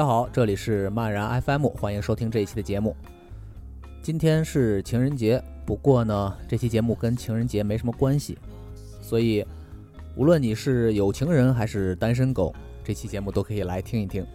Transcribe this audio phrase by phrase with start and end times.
[0.00, 2.96] 大家好，这里是漫然 FM，欢迎收听这一期的节目。
[4.00, 8.38] 今天是情人节，不过呢，这期节目跟情人节没什么关系，
[9.02, 9.44] 所以
[10.16, 14.26] 无论你是有情人还是单身狗，这期节目都可以来听一听。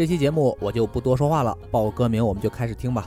[0.00, 3.06] 这期节目我就不多说话了，报个歌名我们就开始听吧。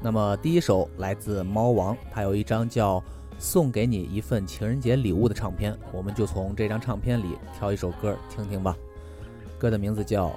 [0.00, 3.00] 那么第一首来自猫王，他有一张叫
[3.40, 8.76] 《送给你一份情人节礼物》的唱片，我们就从这张唱片里挑一首歌听听吧。
[9.58, 10.28] 歌的名字叫《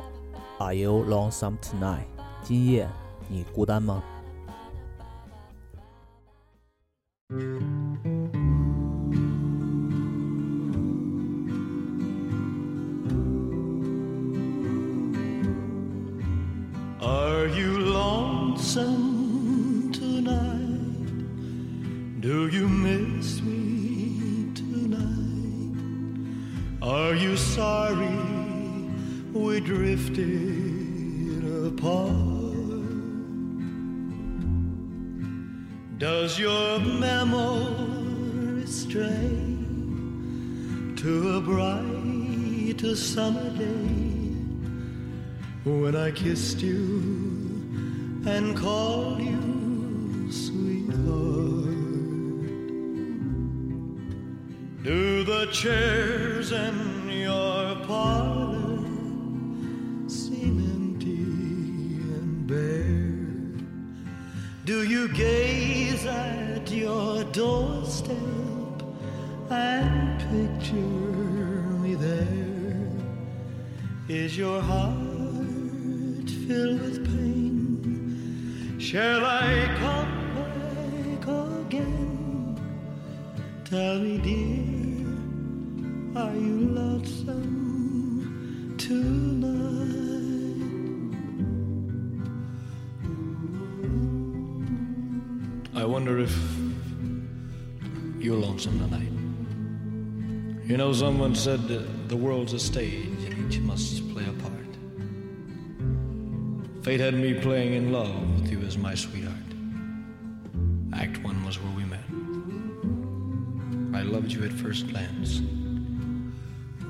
[0.57, 1.99] Are You Lonesome Tonight》，
[2.41, 2.89] 今夜
[3.27, 4.01] 你孤单吗
[18.49, 21.11] lonesome tonight?
[22.21, 25.75] Do you miss me tonight?
[26.81, 28.19] Are you sorry
[29.33, 32.09] we drifted apart?
[35.99, 39.57] Does your memory stray
[40.95, 44.09] to a bright summer day?
[45.65, 47.38] when I kissed you
[48.25, 50.99] and call you sweetheart.
[54.83, 58.83] Do the chairs in your parlor
[60.07, 61.23] seem empty
[62.15, 63.65] and bare?
[64.65, 68.17] Do you gaze at your doorstep
[69.49, 70.75] and picture
[71.83, 72.27] me there?
[74.09, 75.09] Is your heart
[76.47, 76.98] filled with.
[78.89, 81.21] Shall I come back
[81.67, 82.57] again?
[83.65, 84.65] Tell me, dear,
[86.19, 87.45] are you lonesome
[88.79, 89.45] tonight?
[95.79, 96.35] I wonder if
[98.17, 99.13] you're lonesome tonight.
[100.67, 104.53] You know, someone said the world's a stage and each must play a part.
[106.83, 108.38] Fate had me playing in love
[108.69, 109.33] as my sweetheart.
[110.93, 112.05] Act one was where we met.
[113.99, 115.41] I loved you at first glance.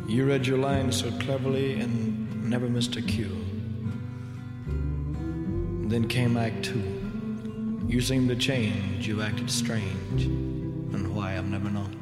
[0.05, 3.33] You read your lines so cleverly and never missed a cue.
[5.87, 6.83] Then came Act two.
[7.87, 11.95] You seemed to change, you acted strange, and why I've never known.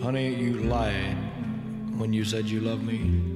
[0.00, 1.18] Honey, you lied
[1.98, 3.35] when you said you loved me,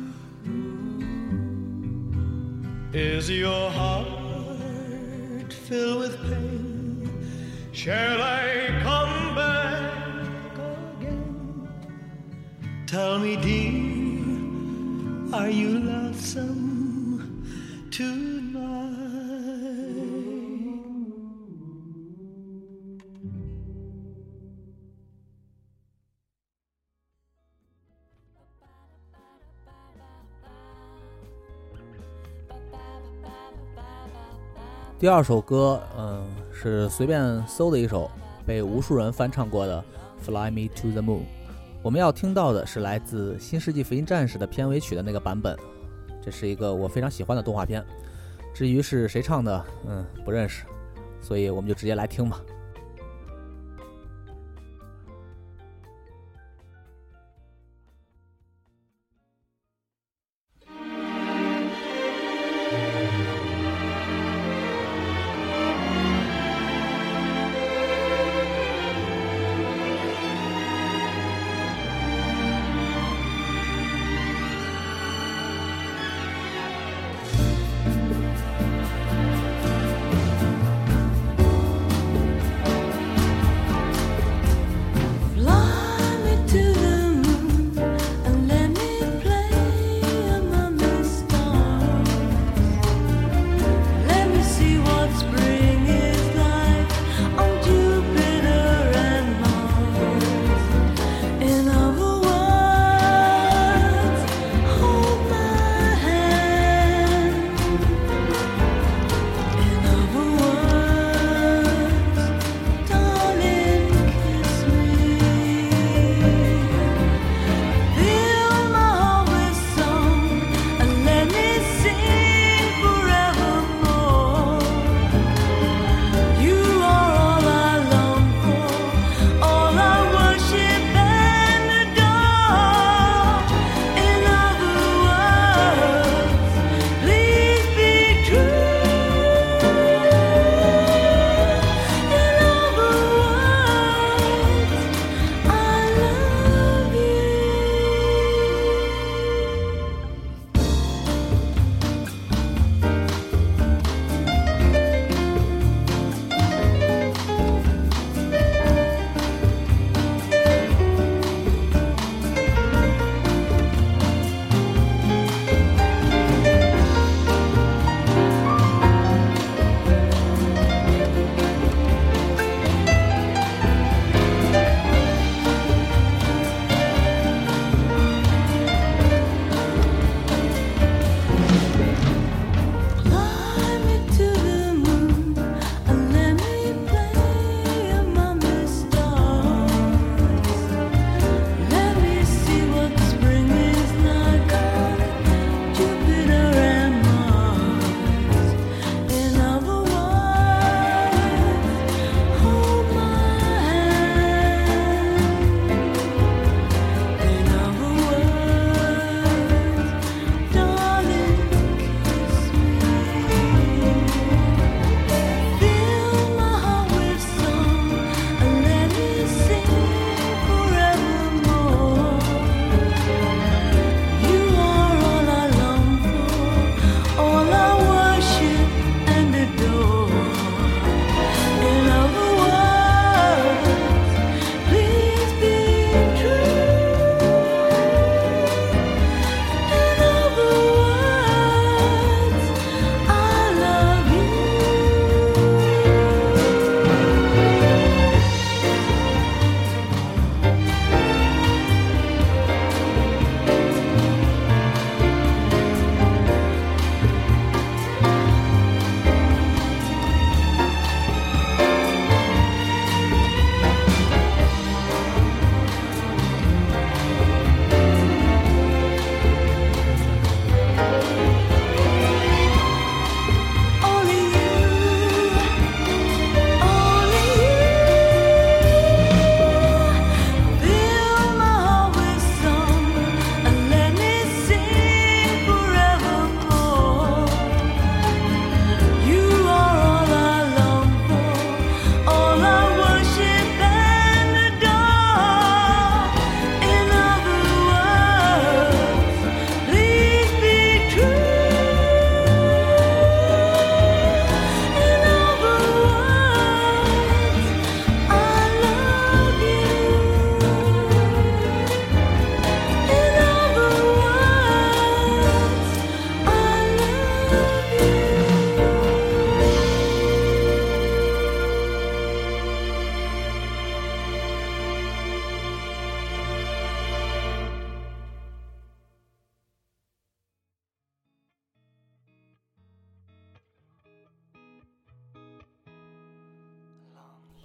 [2.93, 7.09] Is your heart filled with pain?
[7.71, 10.57] Shall I come back
[10.99, 11.69] again?
[12.87, 16.60] Tell me, dear, are you lonesome
[35.01, 38.07] 第二首歌，嗯，是随便搜的一首，
[38.45, 39.83] 被无数人翻唱过的
[40.23, 41.21] 《Fly Me to the Moon》。
[41.81, 45.57] 我们要听到的是来自《新世纪福音战士》的片尾曲的那个版本，
[46.21, 47.83] 这是一个我非常喜欢的动画片。
[48.53, 50.65] 至于是谁唱的，嗯，不认识，
[51.19, 52.39] 所以我们就直接来听吧。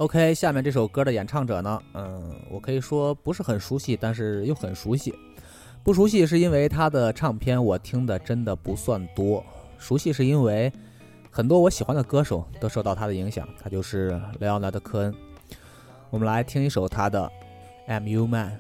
[0.07, 5.13] OK，下面这首歌的演唱者呢，嗯，我可以说不是很熟悉，但是又很熟悉。
[5.83, 9.45] 不熟悉是因为他的唱片我听的真的不算多，
[9.79, 10.73] 熟悉是因为
[11.29, 13.49] 很多我喜欢的歌手都受到他的影响。
[13.61, 15.13] 他就是莱昂纳德·科恩。
[16.11, 17.25] 我们来听一首他的
[17.89, 18.53] 《Am You Man》。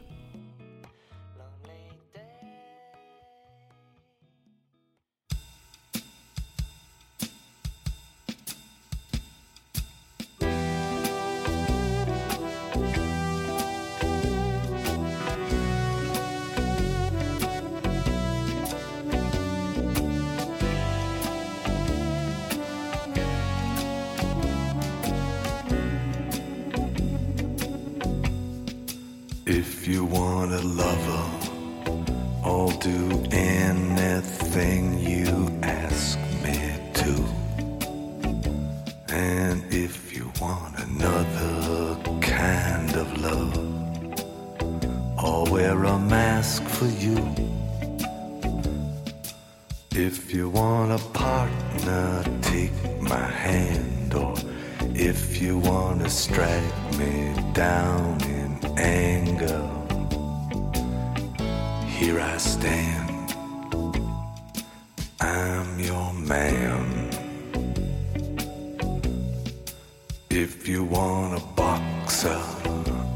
[70.38, 72.38] If you want a boxer,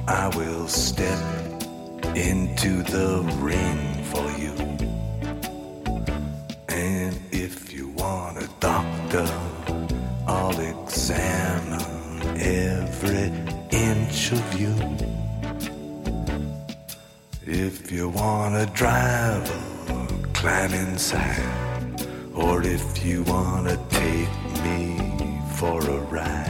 [0.08, 1.20] I will step
[2.16, 4.54] into the ring for you.
[6.70, 9.28] And if you want a doctor,
[10.26, 13.30] I'll examine every
[13.70, 14.74] inch of you.
[17.44, 19.60] If you want a driver,
[20.32, 22.06] climb inside.
[22.34, 24.34] Or if you want to take
[24.64, 24.96] me
[25.56, 26.50] for a ride,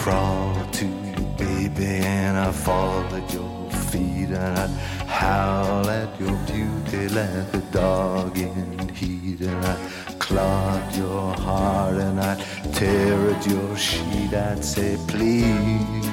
[0.00, 4.70] crawl to you, baby, and I'd fall at your feet and I'd
[5.06, 12.18] howl at your beauty like a dog in heat and I'd clog your heart and
[12.18, 12.40] I'd
[12.72, 14.32] tear at your sheet.
[14.32, 16.08] I'd say, please,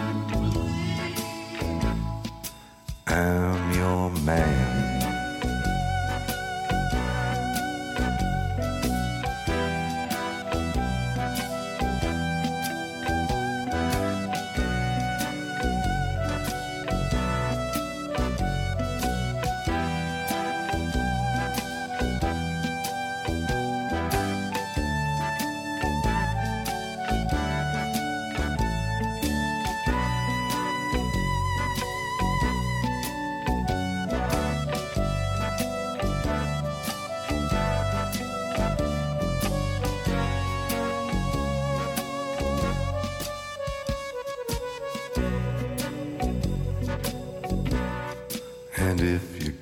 [3.08, 4.77] I'm your man.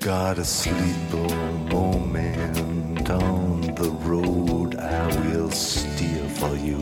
[0.06, 1.34] Got a sleeper
[1.74, 6.80] moment on the road, I will steer for you.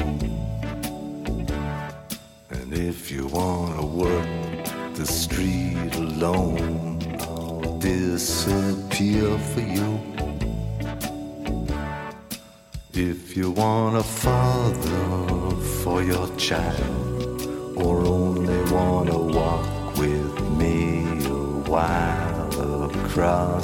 [2.51, 9.91] And if you wanna work the street alone, I'll disappear for you.
[12.93, 17.04] If you want a father for your child,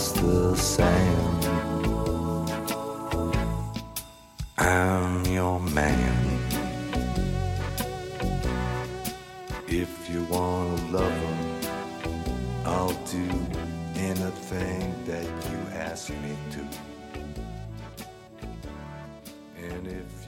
[0.00, 1.44] across the sand,
[4.58, 6.38] I'm your man.
[9.68, 11.38] If you wanna love him,
[12.64, 13.28] I'll do
[13.96, 16.60] anything that you ask me to.
[19.62, 20.19] And if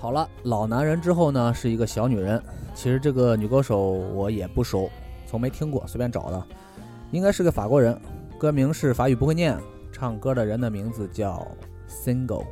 [0.00, 2.40] 好了，老男人之后呢是一个小女人，
[2.72, 4.88] 其实这个女歌手我也不熟，
[5.26, 6.40] 从没听过，随便找的，
[7.10, 8.00] 应该是个法国人，
[8.38, 9.58] 歌名是法语不会念，
[9.90, 11.44] 唱歌的人的名字叫
[11.88, 12.44] Single。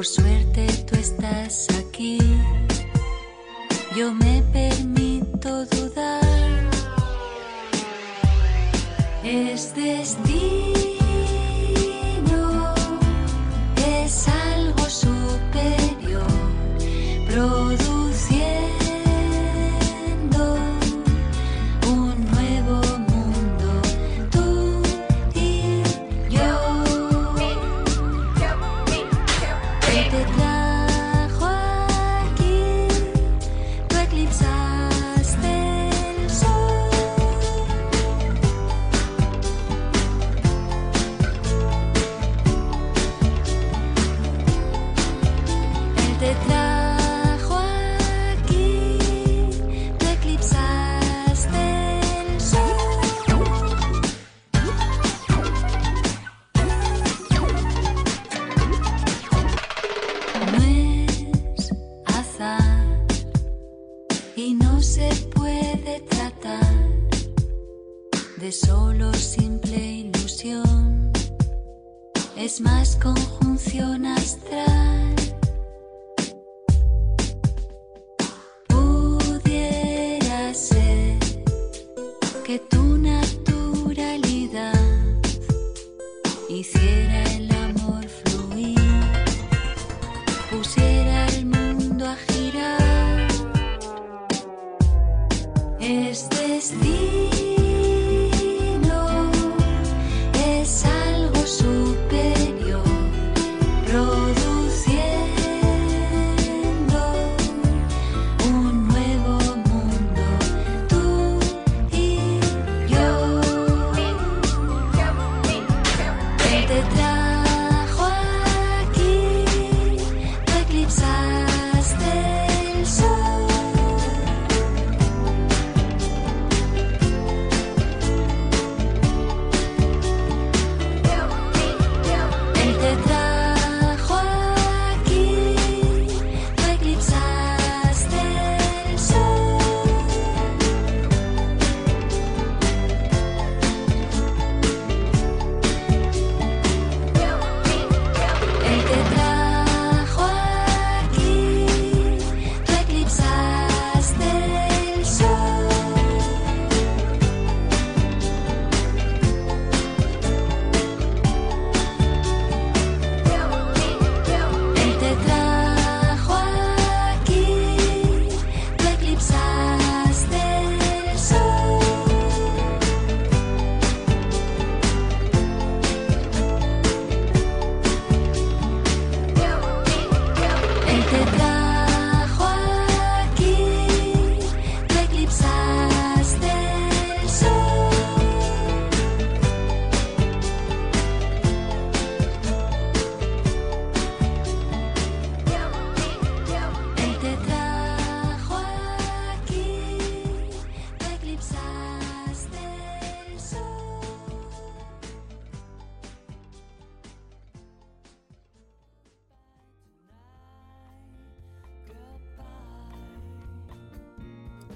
[0.00, 2.16] Por suerte tú estás aquí.
[3.94, 4.40] Yo me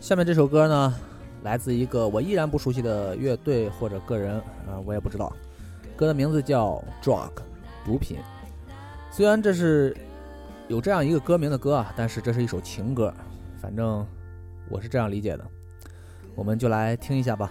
[0.05, 0.95] 下面这首歌呢，
[1.45, 4.35] 来自一个我依然不熟悉的乐队或者个人，
[4.69, 5.35] 啊、我也不知道。
[5.97, 7.31] 歌的名字叫《Drug》，
[7.87, 8.19] 毒品。
[9.11, 9.97] 虽然这是
[10.69, 13.15] 有这样一个歌名的歌啊，但是这是一首情歌，
[13.59, 14.07] 反正
[14.69, 15.45] 我是这样理解的。
[16.35, 17.51] 我们就来听一下吧。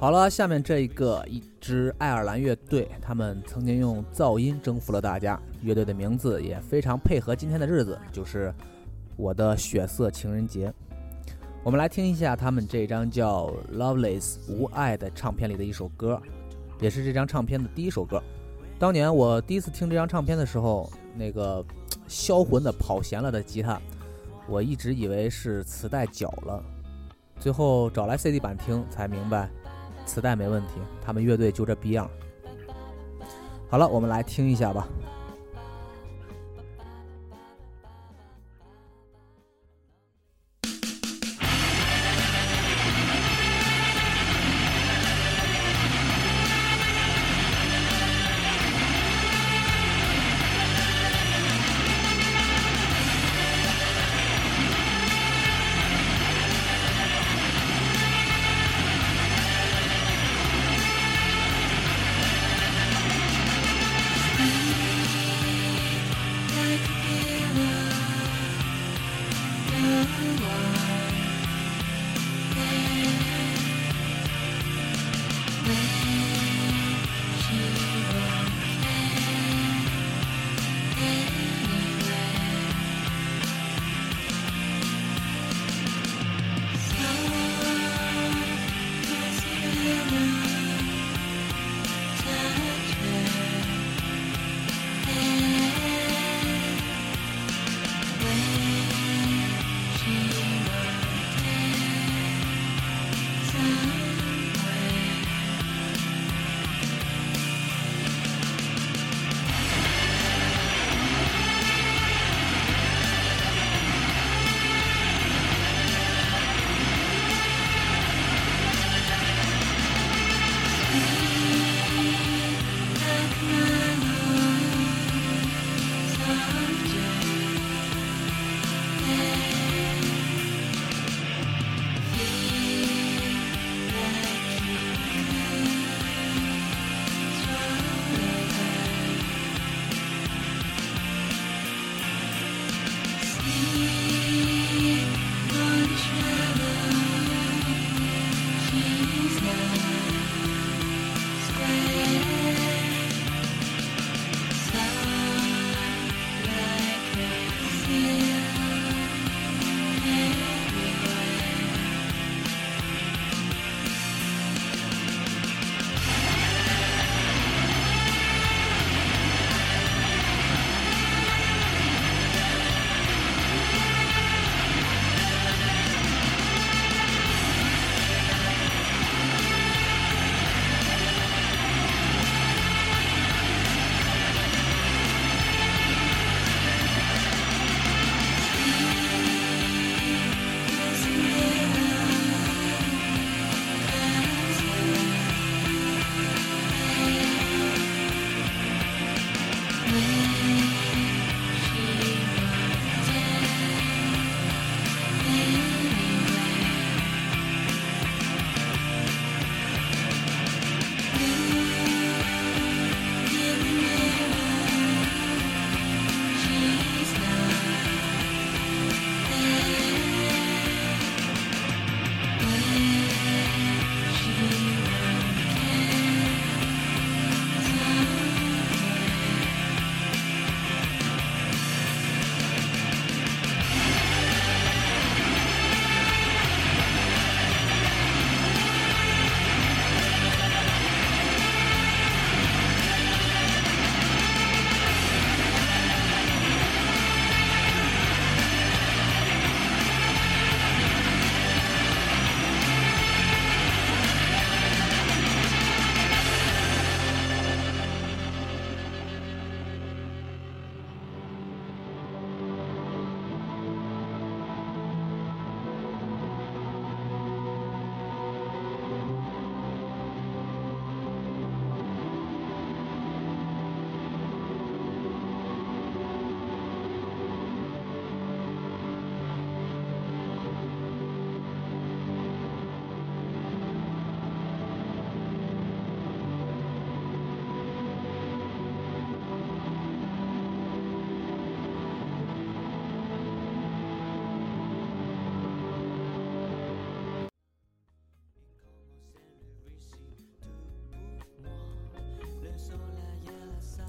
[0.00, 5.38] 好了，下面这一个一支爱尔兰乐队，他们曾经用噪音征服了大家。
[5.60, 8.50] 乐队的名字也非常配合今天的日子，就是
[9.18, 10.72] 我的血色情人节。
[11.62, 16.18] 我们来听一下他们这张叫《Loveless 无爱》的唱片里的一首歌，
[16.80, 18.22] 也是这张唱片的第一首歌。
[18.78, 21.62] 当年我第一次听这张唱片的时候，那个
[22.08, 23.78] 销魂的跑弦了的吉他，
[24.48, 26.64] 我一直以为是磁带绞了，
[27.38, 29.50] 最后找来 CD 版听才明白。
[30.10, 32.10] 磁带没问题，他们乐队就这逼样。
[33.68, 34.88] 好了，我们来听一下吧。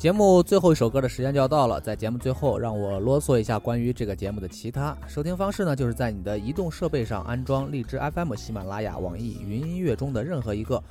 [0.01, 10.81] 节目最后一首歌的时间就要到了，在节目最后，让我啰嗦一下关于这个节目的其他收听方式呢，就是在你的移动设备上安装荔枝 FM、喜马拉雅、网易云音乐中的任何一个，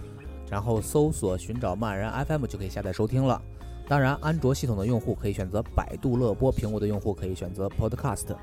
[0.48, 3.42] 然后搜索寻找漫人 FM 就可以下载收听了。
[3.88, 8.36] 当然，安卓系统的用户可以选择百度乐播，苹果的用户可以选择 Podcast。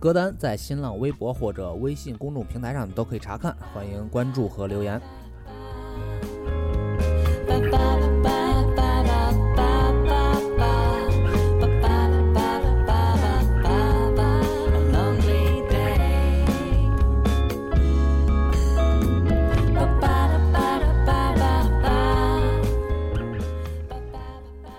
[0.00, 5.00] 歌单在新浪微博或者微信公众平台上都可以查看，欢迎关注和留言。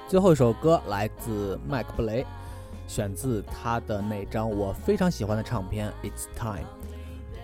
[0.10, 2.26] 最后一首歌来自麦克布雷，
[2.88, 6.64] 选自他的那张我非常喜欢的唱片《It's Time》，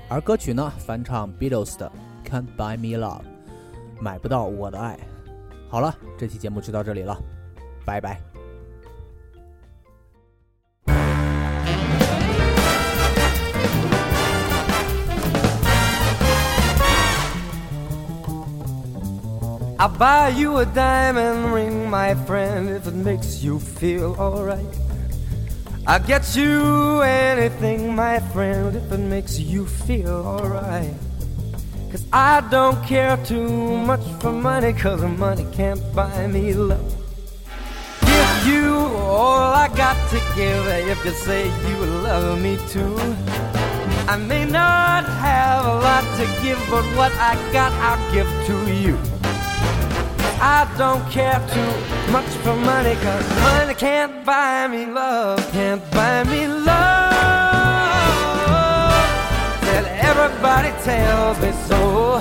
[0.09, 1.91] 而歌曲呢翻唱 Beatles 的
[2.27, 3.21] 《Can't Buy Me Love》，
[4.01, 4.97] 买不到我的爱。
[5.69, 7.15] 好了，这期节目就到这里了，
[7.85, 8.34] 拜拜。
[19.85, 24.79] I'll buy you a diamond ring, my friend, if it makes you feel alright.
[25.85, 30.95] I'll get you anything, my friend, if it makes you feel alright.
[31.91, 33.47] Cause I don't care too
[33.85, 36.95] much for money, cause money can't buy me love.
[38.01, 42.97] Give you all I got to give if you say you love me too.
[44.07, 48.73] I may not have a lot to give, but what I got I'll give to
[48.73, 49.14] you.
[50.41, 56.23] I don't care too much for money, cause money can't buy me love, can't buy
[56.25, 57.13] me love.
[59.61, 62.19] That everybody tells me so.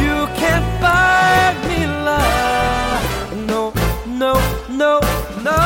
[0.00, 3.72] You can't buy me love, no,
[4.06, 4.32] no,
[4.70, 5.00] no,
[5.44, 5.58] no.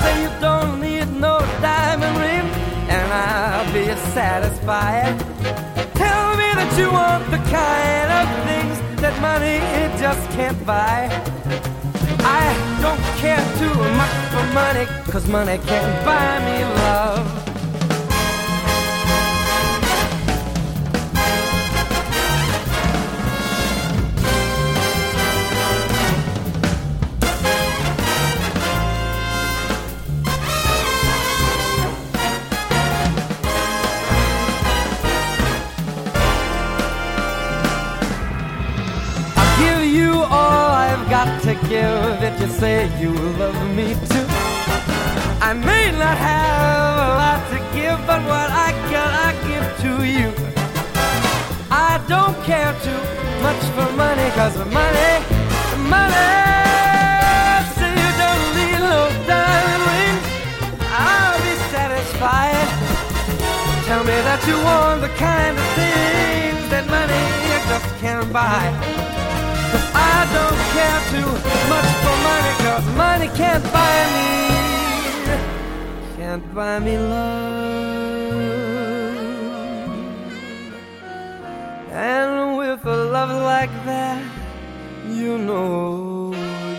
[0.00, 2.46] Say you don't need no diamond ring,
[2.88, 5.71] and I'll be satisfied.
[6.78, 11.08] You want the kind of things that money it just can't buy.
[12.24, 12.44] I
[12.80, 17.41] don't care too much for money, cause money can't buy me love.
[42.42, 44.26] You say you love me too.
[45.48, 49.92] I may not have a lot to give, but what I got I give to
[50.16, 50.28] you.
[51.70, 53.02] I don't care too
[53.46, 55.12] much for money, cause the money,
[55.86, 56.30] money.
[57.78, 59.00] Say you don't need no
[59.30, 60.18] diamond ring,
[60.98, 62.68] I'll be satisfied.
[63.86, 67.22] Tell me that you want the kind of things that money
[67.70, 69.21] just can't buy.
[69.94, 71.30] I don't care too
[71.72, 74.30] much for money, cause money can't buy me,
[76.16, 77.72] can't buy me love.
[81.92, 84.22] And with a love like that,
[85.08, 86.32] you know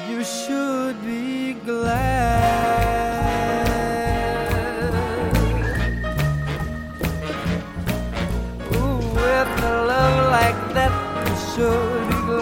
[0.10, 2.44] you should be glad.
[8.76, 10.92] Ooh, with a love like that,
[11.28, 12.03] you should